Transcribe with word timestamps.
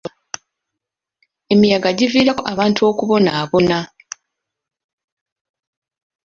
Emiyaga 1.53 1.89
giviirako 1.97 2.41
abantu 2.53 2.81
okubonaabona. 2.89 3.79